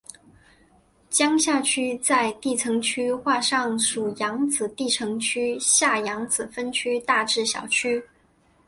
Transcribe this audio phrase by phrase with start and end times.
[1.11, 8.03] 江夏区在地层区划上属扬子地层区下扬子分区大冶小区。